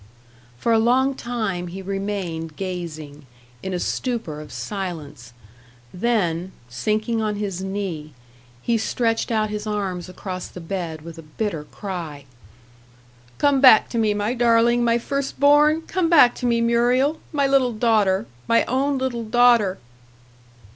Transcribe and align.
For 0.57 0.71
a 0.71 0.79
long 0.79 1.13
time 1.13 1.67
he 1.67 1.83
remained 1.83 2.55
gazing, 2.55 3.27
in 3.61 3.71
a 3.71 3.77
stupor 3.77 4.41
of 4.41 4.51
silence; 4.51 5.31
then, 5.93 6.53
sinking 6.67 7.21
on 7.21 7.35
his 7.35 7.61
knee, 7.63 8.13
he 8.63 8.79
stretched 8.79 9.29
out 9.29 9.51
his 9.51 9.67
arms 9.67 10.09
across 10.09 10.47
the 10.47 10.59
bed, 10.59 11.03
with 11.03 11.19
a 11.19 11.21
bitter 11.21 11.65
cry: 11.65 12.25
"Come 13.37 13.61
back 13.61 13.89
to 13.89 13.99
me, 13.99 14.15
my 14.15 14.33
darling, 14.33 14.83
my 14.83 14.97
first 14.97 15.39
born! 15.39 15.83
Come 15.83 16.09
back 16.09 16.33
to 16.37 16.47
me, 16.47 16.61
Muriel, 16.61 17.19
my 17.31 17.45
little 17.45 17.71
daughter 17.73 18.25
my 18.47 18.65
own 18.65 18.97
little 18.97 19.23
daughter!" 19.23 19.77